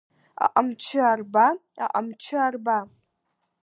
Аҟамчы 0.45 0.99
арба, 1.11 1.47
аҟамчы 1.85 2.35
арба! 2.45 2.77